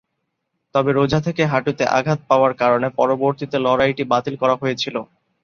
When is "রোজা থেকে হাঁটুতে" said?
0.91-1.83